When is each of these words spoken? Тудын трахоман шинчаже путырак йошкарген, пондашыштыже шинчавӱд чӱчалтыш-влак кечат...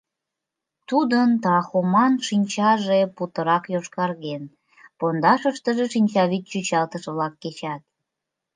Тудын 0.89 1.29
трахоман 1.43 2.13
шинчаже 2.27 2.99
путырак 3.15 3.63
йошкарген, 3.73 4.43
пондашыштыже 4.99 5.85
шинчавӱд 5.93 6.43
чӱчалтыш-влак 6.51 7.33
кечат... 7.43 7.81